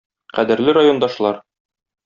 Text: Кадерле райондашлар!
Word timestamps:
Кадерле 0.37 0.75
райондашлар! 0.79 1.41